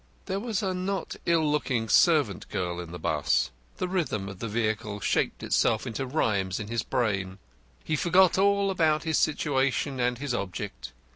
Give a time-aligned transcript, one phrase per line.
[0.25, 3.51] There was a not ill looking servant girl in the 'bus.
[3.77, 7.37] The rhythm of the vehicle shaped itself into rhymes in his brain.
[7.83, 10.93] He forgot all about his situation and his object.